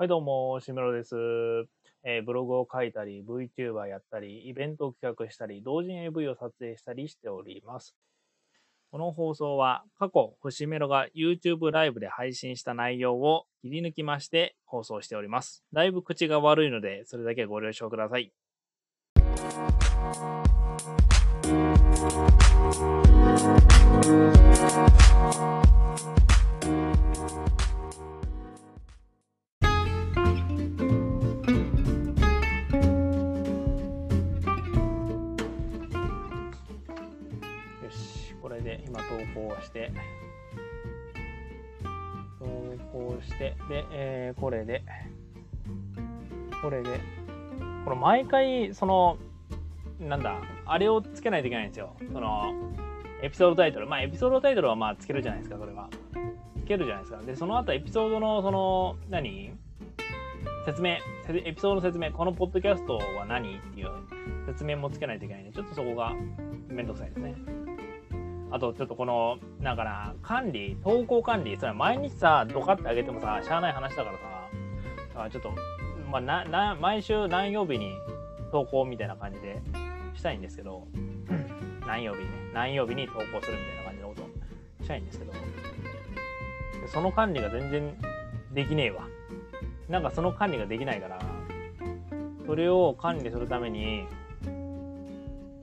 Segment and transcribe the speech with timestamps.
[0.00, 1.14] はい、どうも、しめろです、
[2.04, 7.94] えーブログを書いたり、VTuber やったり、イベントを企画したり、同人 AV を撮影したりしております。
[8.90, 15.62] この放送は、過去、星メロが YouTube ライブで配信した内容を切り抜きまして放送しております。
[15.70, 18.32] だいぶ口が悪いので、それだけご了承ください。
[48.10, 49.18] 毎回、その、
[50.00, 51.94] なんだ、あれをつけないといけないんですよ。
[52.12, 52.52] その、
[53.22, 53.86] エピソードタイトル。
[53.86, 55.88] まあ、エピソードタイトルはまあ、つけるじゃないですか、それは。
[56.58, 57.22] つけるじゃないですか。
[57.22, 59.52] で、その後、エピソードの、その、何？
[60.66, 60.96] 説明、
[61.28, 63.56] エピソードの説明、このポッドキャストは何？
[63.56, 63.90] っていう
[64.44, 66.12] 説明もつけないといけないんで、ちょっとそこが
[66.66, 67.36] めんどくさいですね。
[68.50, 74.39] あと、ちょっとこの、なんかな、管理、投稿管理、それは毎日さ、ドカってあげてもさ、しゃあない話だからさ、
[75.24, 75.52] あちょっと、
[76.10, 77.92] まあ、な、な、毎週何曜日に
[78.50, 79.60] 投稿みたいな感じで
[80.14, 80.86] したいんですけど、
[81.86, 84.26] 何曜日にね、何曜日に投稿するみたいな感じのことを
[84.82, 85.32] したいんですけど、
[86.92, 87.94] その管理が全然
[88.52, 89.06] できねえわ。
[89.88, 91.20] なんかその管理ができないから、
[92.46, 94.06] それを管理するために、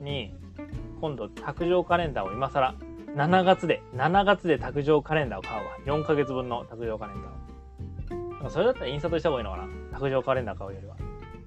[0.00, 0.34] に、
[1.00, 2.74] 今度卓上カレンダーを今更
[3.14, 5.76] 7月で7月で卓上カレンダーを買うわ。
[5.86, 7.47] 4ヶ月分の卓上カレンダーを
[8.50, 9.68] それだったら印刷した方がいいのかな。
[9.92, 10.96] 卓上カレンダー買うよりは。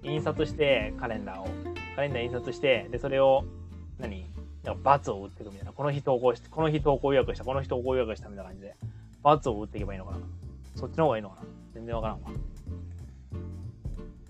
[0.04, 1.48] 印刷してカレンダーを。
[1.96, 3.44] カレンダー印刷してでそれを
[4.00, 4.26] 何？
[4.64, 5.74] なんか罰を打っていくみたいな。
[5.74, 8.76] この日投稿してこの日投稿予約したこの日投稿予約したみたいな感じで。
[9.24, 10.18] 罰を打っていけばいいのかな。
[10.76, 11.42] そっちの方がいいのかな。
[11.74, 12.30] 全然わからんわ。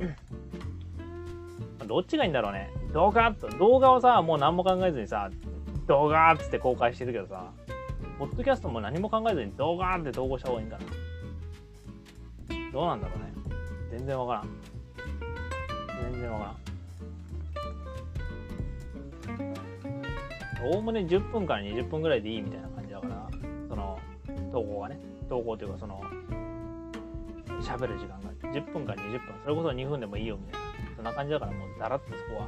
[1.87, 2.69] どっちがいいんだろうね。
[2.93, 3.49] 動画と。
[3.49, 5.29] 動画をさもう何も考えずにさ
[5.87, 7.51] 動画っつって公開してるけどさ
[8.19, 10.83] ポッドキャストも何も考えずに動画って投稿した方がいいんだな。
[12.71, 13.33] どうなんだろうね。
[13.91, 14.49] 全然わからん。
[16.11, 16.55] 全然わからん。
[20.63, 23.29] おおむね10分から20分ぐらいでいいみたいな感じだから
[23.67, 23.99] その
[24.51, 24.99] 投稿がね。
[25.27, 26.01] 投稿というかその
[27.61, 28.31] 喋る時間が。
[28.53, 29.21] 10分から20分。
[29.43, 30.67] それこそ2分でもいいよみたいな。
[30.95, 32.47] そんな感じだからもうだらっとそこは。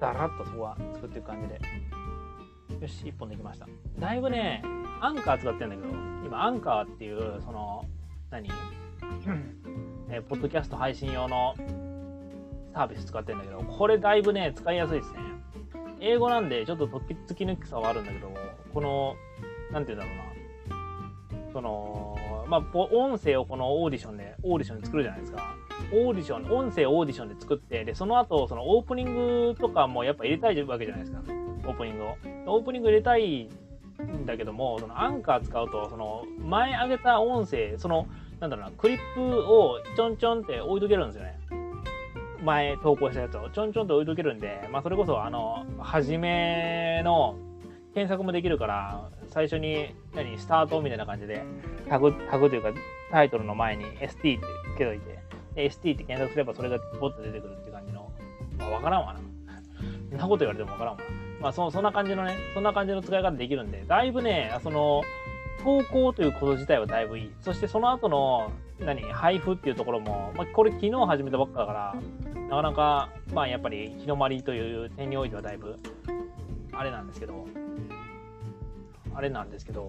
[0.00, 1.60] だらっとそこは作っていく感じで。
[2.80, 3.66] よし1本できました。
[3.98, 4.62] だいぶね
[5.00, 5.88] アンカー使ってるんだけど
[6.26, 7.84] 今アンカーっていうその
[8.30, 8.48] 何？
[10.10, 11.54] えーポッドキャスト配信用の
[12.74, 15.18] サービス使ってるんだけどこれだいぶね使いやすいですね。
[16.00, 18.30] 英語なんでちょっと時々き抜きさはあるんだけど
[18.72, 19.16] この
[19.72, 21.52] なんて言うんだろうな。
[21.52, 22.16] その
[22.48, 25.56] まあ音声をこのオーディションでオーディションで作るじゃないですか。
[25.92, 29.14] オーディション音声オーディションで作ってでその後そのオープニン
[29.48, 31.22] グとかもやっぱ入れたいわけじゃないですか。
[31.66, 32.16] オープニングを。
[32.46, 33.50] オープニング入れたい
[34.02, 38.06] んだけどもそのアンカー使うとその前上げた音声その
[38.40, 41.38] なんだろうなクリップをちょんちょんって置いとけるんですよね。
[42.44, 43.50] 前投稿したやつを。
[43.50, 47.36] ちょんちょんと置いとけるんで、まあ、それこそあの初めの
[47.94, 51.42] 検索もできるから最初に何スタートみたいな感じで
[51.88, 52.68] タグタグというか
[53.10, 54.38] タイトルの前に ST って
[54.74, 55.18] つけといて
[55.56, 58.08] ST って検索すればそれがボッと出てくるって感じの、
[58.56, 59.20] まあ、わからんわな。
[60.10, 61.04] そんなこと言われてもわからんわな。
[61.40, 65.02] まあそそんな感じのねそんな感じの使い方できるんでだいぶねその
[65.62, 67.30] 投稿ということ自体はだいぶいい。
[67.40, 71.96] そしてその後の何配布っていうところも、まあ、これ昨日始めたばっかだから
[72.48, 75.76] なかなかまあやっぱり日の回りという点においてはだいぶ
[76.72, 77.46] あれなんですけど
[79.14, 79.88] あれなんですけど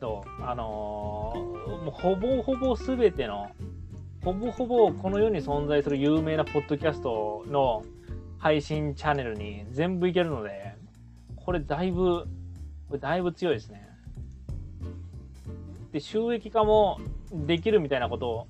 [0.00, 3.50] とあのーもうほぼほぼ全ての
[4.22, 7.84] ほぼほぼこの世に存在する有名なポッドキャストの
[8.38, 10.74] 配信チャンネルに全部いけるので
[11.36, 12.26] これだいぶ
[12.88, 13.93] これだいぶ強いですね。
[15.94, 17.00] で収益化も
[17.32, 18.48] できるみたいなことを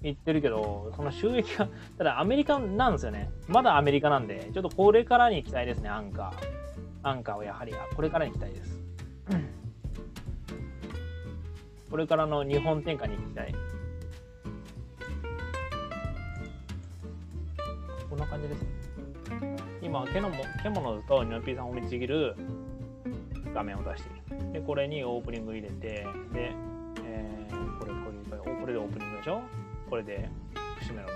[0.00, 3.28] 言ってるけどその収益化ただアメリカなんですよね。
[3.48, 7.02] まだアメリカなんでちょっとこれからに期待ですねアンカー。
[7.02, 7.74] アンカーはやはり。
[7.94, 8.80] これからに期待です。
[11.90, 13.54] これからの日本展開に期待
[18.08, 18.68] こんな感じですね。
[19.82, 20.30] 今ケモ
[20.62, 22.34] ケモノズとニノピーさんを見ちぎる
[23.52, 24.52] 画面を出している。
[24.54, 26.54] でこれにオープニング入れてで、
[27.06, 29.40] えーこれこれこれこれでオープニングでしょ？
[29.88, 30.28] これで
[30.80, 31.08] 節目の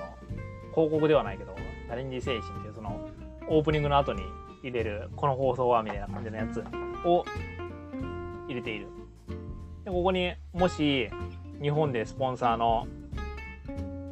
[0.72, 3.08] 広告ではないけどチャレンジ精神っていうその
[3.48, 4.22] オープニングの後に
[4.62, 6.62] 入れるこの放送はみたいな感じのやつ
[7.04, 7.24] を
[8.46, 8.86] 入れている。
[9.84, 11.10] でここにもし
[11.60, 12.86] 日本でスポンサーの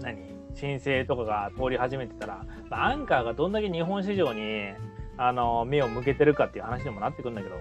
[0.01, 0.37] 何？
[0.55, 4.71] 申請とかが通り始めてたら、まあ、アンカーがどんだけ日本市場に
[5.17, 7.55] あの目を向けてるかっていう話にもなってくるんだけど、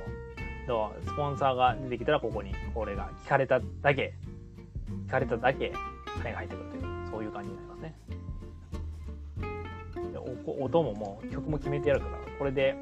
[0.68, 4.14] スポンサーが出てきたらここにこれが聞かれただけ、
[5.08, 5.72] 聞かれただけ
[6.18, 7.96] 金が入ってくるという、そういう感じになりますね。
[10.12, 10.20] で
[10.62, 12.76] 音ももう曲も決めてやるから、これで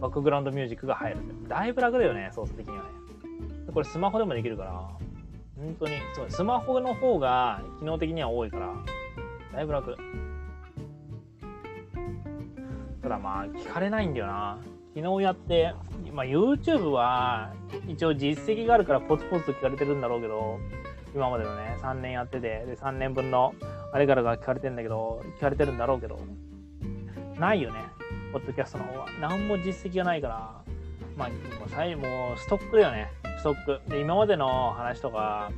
[0.00, 1.18] バックグラウンドミュージックが入る
[1.48, 2.90] だいぶ楽だよね、操作的にはね。
[3.72, 4.72] これスマホでもできるから、
[5.56, 8.74] 本当に、そう、スマホの方が機能的には多いから、
[9.54, 9.96] だいぶ楽。
[13.00, 14.58] ただまあ、聞かれないんだよな。
[14.94, 15.74] 昨日やって、
[16.12, 17.52] まあ、YouTube は
[17.88, 20.58] 一応実績があるからポツポツと聞かれてるんだろうけど、
[21.14, 23.54] 今までのね、3年やってて、で、3年分の
[23.92, 26.18] あれからが聞かれてんだけど、聞かれてるんだろうけど、
[27.38, 27.80] ないよね。
[28.32, 29.06] ポッドキャストの方は。
[29.20, 30.62] 何も実績がないから、
[31.16, 31.34] まあ、も
[31.66, 33.10] う最もうストックだよね。
[33.38, 33.90] ストック。
[33.90, 35.50] で、今までの話とか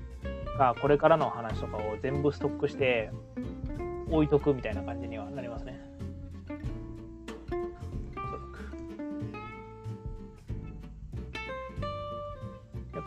[0.59, 3.11] が、これからの話とかを全部ストックして
[4.11, 5.81] 置いとくみたいな感じにはなりますね。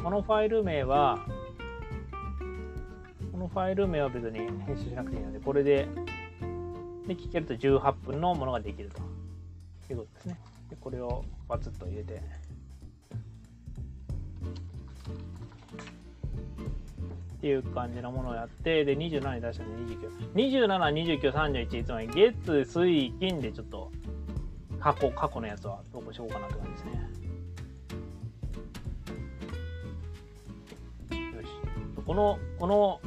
[0.03, 1.19] このファイル名は、
[3.31, 5.87] このファイル名は別に編集しなくていいので、これで、
[7.07, 9.01] で、聞けると18分のものができると
[9.93, 10.39] いうことですね。
[10.69, 12.21] で、これをバツッと入れて、
[17.37, 20.33] っていう感じのものをやって、で、27に出したんで29。
[20.33, 23.91] 27、29、31、つまり月、水、金でちょっと
[24.79, 27.06] 過去、過去のやつは投稿しようかなって感じですね。
[32.07, 33.01] この、この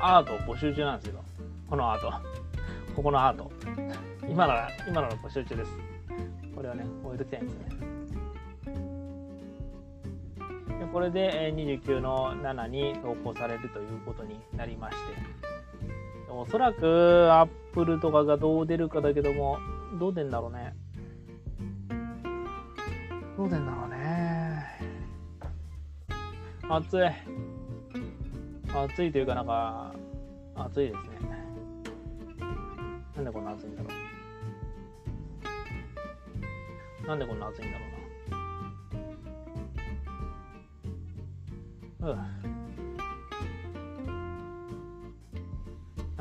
[0.00, 1.22] アート募集中なんですけど、
[1.68, 2.10] このアート。
[2.96, 3.52] ここのアート。
[4.26, 5.76] 今なら、今なら募集中です。
[6.56, 7.68] これはね、置いときたいんですね。
[10.78, 15.12] でこれで29の7に投稿されるということになりまして、
[16.30, 19.58] おそらく Apple とかがどう出るかだけども、
[19.98, 20.74] どう出んだろうね。
[23.36, 24.64] どう出んだろうね。
[26.66, 27.53] 暑い。
[28.74, 29.94] 暑いというかなんか、
[30.56, 31.34] 暑いですね。
[33.14, 33.88] なんでこんな暑いんだろ
[37.04, 37.06] う。
[37.06, 37.84] なんでこんな暑いんだろ
[42.00, 42.44] うなうん。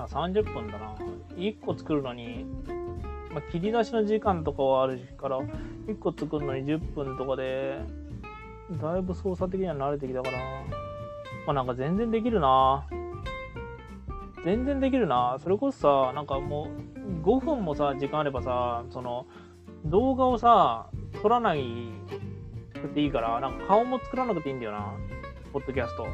[0.06, 0.96] 30分だな。
[1.36, 2.46] 1個作るのに、
[3.32, 5.40] まあ、切り出しの時間とかはあるから、
[5.88, 7.80] 1個作るのに10分とかで、
[8.80, 10.83] だいぶ操作的には慣れてきたから、ま
[11.48, 12.86] あなんか全然できるな。
[14.44, 15.38] 全然できるな。
[15.42, 19.26] それこそさ、なんかもう5分もさ、時間あればさ、その
[19.86, 20.90] 動画をさ、
[21.22, 21.64] 撮らない
[22.74, 24.94] くていいから、なんか顔も作らなくていいんだよな。
[25.54, 26.06] ポッドキャスト。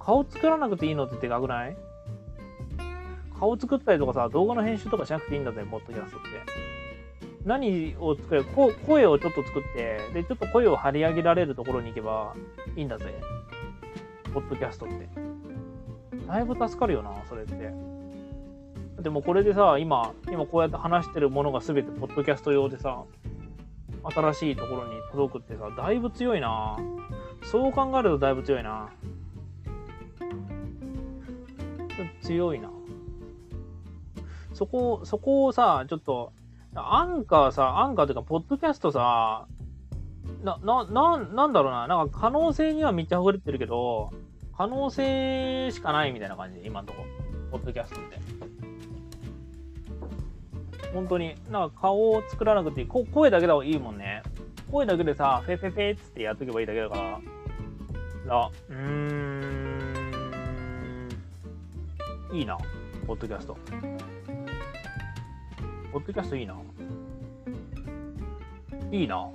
[0.00, 1.76] 顔作らなくていいのってでかくない？
[3.38, 6.28] 顔作ったりとかさ、動画の編集とかしなくていいんだぜ、ポッドキャストって。
[7.44, 12.34] 何を作る声をちょっと作って、で、ちょっと声を張り上げられるところに行けば
[12.76, 13.14] いいんだぜ。
[14.32, 15.08] ポッドキャストって。
[16.26, 17.72] だいぶ助かるよな、それって。
[19.02, 23.04] でもこれでさ、今、今こうやって話してるものが全てポッドキャスト用でさ、
[24.04, 26.76] 新しいところに届くってさ、だいぶ強いな。
[27.44, 28.90] そう考えるとだいぶ強いな。
[32.20, 32.70] 強いな。
[34.54, 36.32] そこ、そこをさ、ちょっと、
[36.74, 39.46] アンカーさ、アンカーというか、ポッドキャストさ、
[40.42, 44.10] な、な、な、なんだろうな、なんか可能性にはめっち溢れてるけど、
[44.56, 47.08] 可能性しかないみたいな感じで、今のところ、
[47.52, 48.18] ポッドキャストって。
[50.92, 52.86] 本当に、なんか顔を作らなくていい。
[52.86, 54.22] 声だけでもいいもんね。
[54.70, 57.20] 声だけでさ、フェフェフェっつってやっとけばいいだけだから。
[58.26, 60.12] ら、うーん、
[62.32, 62.56] いいな、
[63.06, 63.56] ポッドキャスト。
[65.92, 66.56] ポッドキャストいいな。
[68.90, 69.28] いいな。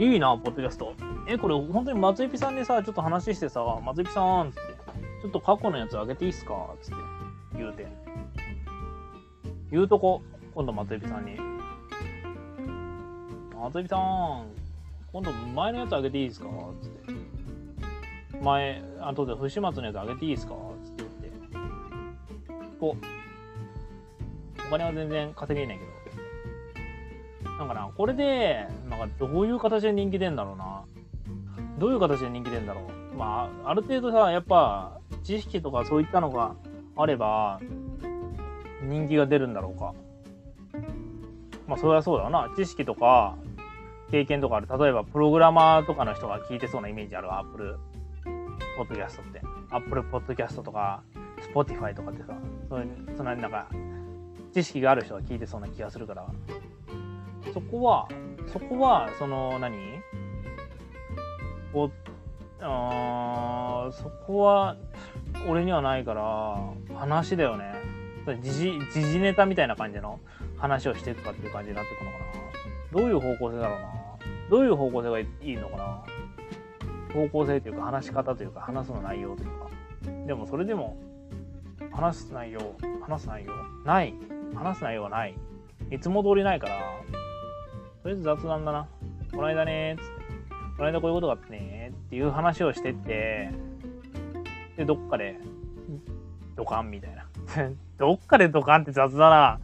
[0.00, 0.94] いいな、ポッドキャスト。
[1.26, 4.60] え、これ本当に松井さんにさ、ちょっと話してさ、松井さん、つって、
[5.20, 6.54] ちょっと過去のやつあげていいっすか？
[6.80, 6.94] つって
[7.58, 7.86] 言うて。
[9.70, 10.22] 言うとこ、
[10.54, 11.36] 今度松井さんに。
[13.62, 14.46] 松井さん、
[15.12, 16.46] 今度前のやつあげていいですか？
[16.80, 18.40] つって。
[18.42, 20.54] 前、あとで不始末のやつあげていいですか？
[20.82, 21.30] つって言って。
[22.80, 25.90] こう、お金は全然稼げないけど。
[27.60, 30.82] なんかな、これで、なんかどういう形で人気出るんだろうな。
[31.78, 32.80] どういう形で人気出るんだろ
[33.12, 33.18] う。
[33.18, 36.54] まあ、ある程度さ、やっぱ、知識とかそういったのが
[36.96, 37.60] あれば、
[38.82, 39.92] 人気が出るんだろうか。
[41.66, 42.50] まあ、それはそうだよな。
[42.56, 43.36] 知識とか、
[44.10, 44.66] 経験とかある。
[44.66, 47.30] 例えば、プログラマーとかの人が聞いてそうなイメージある。
[47.30, 47.78] アップル
[48.78, 49.42] ポッドキャストって。
[49.68, 51.02] アップルポッドキャストとか、
[51.52, 52.32] Spotify とかってさ、
[52.70, 52.84] その
[53.18, 53.68] そのなんか、
[54.54, 56.26] 知識がある人が聞いてそうな気がするから、
[57.52, 58.08] そこは、
[58.52, 59.76] そこは、その何、
[61.72, 61.90] お
[62.62, 64.76] あそこは、
[65.48, 67.74] 俺にはないから、話だよね。
[68.42, 70.20] 時事、時事ネタみたいな感じの
[70.56, 72.24] 話をしていくかっていう感じになってくのかな。
[72.92, 73.88] どういう方向性だろうな。
[74.50, 76.04] どういう方向性がいいのかな。
[77.14, 79.70] 方向性というか話し方というか話すの内容というか。
[80.26, 80.96] でもそれでも、
[81.92, 83.52] 話す内容、話す内容、
[83.84, 84.14] ない。
[84.54, 85.34] 話す内容はない。
[85.90, 86.76] いつも通りないから、
[88.02, 88.88] とりあえず雑談だな。
[89.30, 90.20] この間ねーつって。
[90.76, 93.50] この間こういうことがあってねっていう話をしてって、
[94.78, 95.36] で、どっかで、
[96.56, 97.26] ドカンみたいな。
[97.98, 99.60] どっかでドカンって雑だな。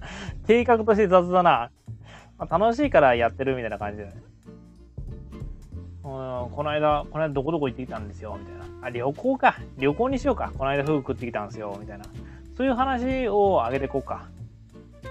[0.46, 1.70] 計画として雑だな。
[2.36, 4.22] まあ、楽しいからやってるみたいな感じだよね。
[6.02, 8.86] この間、この間どこどこ行ってきたんですよ、みたいな。
[8.86, 9.56] あ、旅行か。
[9.78, 10.52] 旅行にしようか。
[10.56, 12.04] この間フグ食ってきたんですよ、みたいな。
[12.56, 14.28] そういう話を上げていこうか。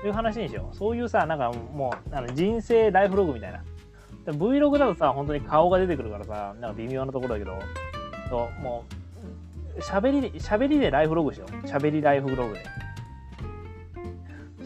[0.05, 0.75] そういう話にしよう。
[0.75, 3.63] そういうさ、なんかもう、あの人生ライフログみたいな。
[4.27, 7.57] Vlog だとさ、本当に顔が出てくるからさ、なんか微妙なところだけど、
[8.29, 8.85] そうも
[9.75, 11.65] う、喋りで、喋りでライフログしよう。
[11.65, 12.63] 喋りライフログで。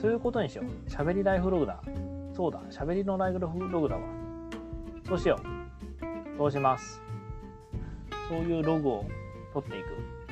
[0.01, 0.89] そういうことにしよう。
[0.89, 1.81] 喋りライフログだ。
[2.35, 2.59] そうだ。
[2.69, 4.01] 喋りのライフログだわ。
[5.07, 6.37] そうしよう。
[6.37, 7.01] そうします。
[8.27, 9.05] そういうログを
[9.53, 9.87] 取っていく。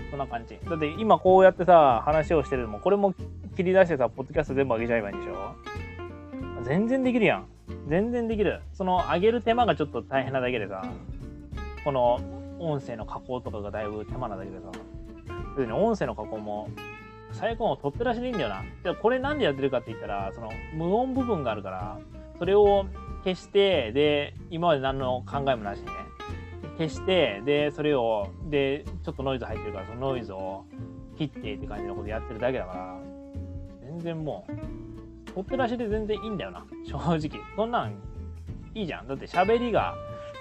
[0.09, 0.59] そんな感じ。
[0.69, 3.13] だって今こうやってさ、話をしてるのも、これも
[3.57, 5.55] 切り出してさ、ポッドキャスト全部上げちゃえばいいんでしょ？
[6.63, 7.47] 全然できるやん。
[7.89, 8.61] 全然できる。
[8.71, 10.85] その上げる手間がちょっと大変なだけでさ、
[11.83, 12.19] この
[12.59, 14.71] 音声の加工とかがだいぶ手間なだけでさ、
[15.57, 16.69] でね、音声の加工も
[17.31, 18.63] 最高の取って出しでいいんだよな。
[18.83, 21.99] でこれなんでやってるかって言ったら、その無音部分があるから、
[22.37, 22.85] それを
[23.23, 25.91] 消して、で、今まで何の考えもなしにね、
[26.77, 30.65] 消して、で、それを、で、ちょっとノイズ入ってるから、そのノイズを
[31.17, 32.99] 切ってって感じのことやってるだけだから、
[33.97, 36.65] 全然もう、取って出しで全然いいんだよな。
[36.85, 37.41] 正直。
[37.55, 37.93] そんなん
[38.75, 39.07] いいじゃん。
[39.07, 39.95] だって喋りが、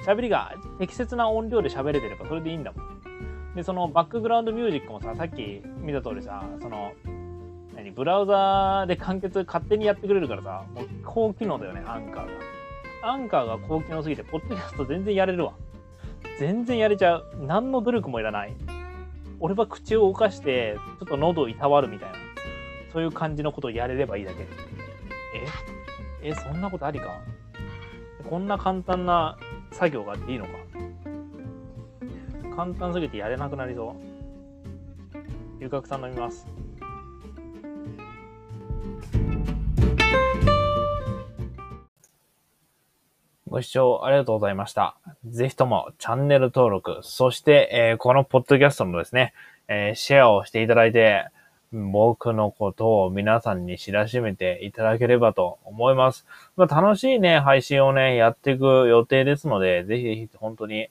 [0.07, 3.55] 喋りが適切な音量で喋れてればそれでいいんだもん。
[3.55, 6.93] で、そのバックグラウンドミュージックもさ、さっき見た通りさ、その、
[7.75, 13.11] 何、ブラウザーで完結勝手にやってくれるからさ、もう高機能だよね、アンカーが。
[13.11, 15.55] アンカーが高機能すぎて、ポッドキャスト全然やれるわ。
[16.39, 17.25] 全然やれちゃう。
[17.41, 18.55] 何の努力もいらない。
[19.41, 22.26] 俺は口を動かして、ちょっと喉をいたわるみたいな。
[22.97, 24.45] そういう感じのことをやれればいいだけ。
[26.23, 26.31] え？
[26.31, 27.21] え、そんなことありか？
[28.27, 29.37] こんな簡単な
[29.71, 30.53] 作業があっていいのか？
[32.57, 33.95] 簡単すぎてやれなくなりそ
[35.59, 35.61] う。
[35.61, 36.47] 龍角さん飲みます。
[43.47, 44.97] ご視聴ありがとうございました。
[45.27, 49.35] ぜひともチャンネル登録、そして、えー、このポッドキャストのですね、
[49.69, 51.27] えー、シェアをしていただいて、
[51.73, 56.27] 僕のことを皆さんに知らしめていただければと思います。
[56.57, 60.89] まあ、楽しいね、配信をね、やっていく予定ですので、ぜひぜひ本当に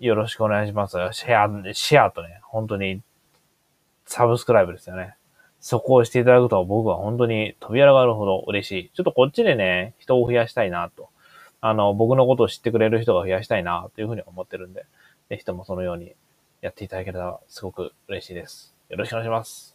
[0.00, 0.96] よろしくお願いします。
[1.12, 3.02] シェア、シェアとね、本当に
[4.06, 5.14] サブスクライブですよね。
[5.60, 8.90] そこをしていただくと僕は本当に飛び上がるほど嬉しい。
[8.94, 11.08] ちょっとこっちでね、人を増やしたいなと。
[11.62, 14.84] あの、僕のことを知ってくれる人が増やしたいなというふうに思ってるんで、
[15.30, 16.14] ぜひともそのように
[16.60, 18.74] やっていただけたらすごく嬉しいです。
[18.90, 19.73] よろしくお願いします。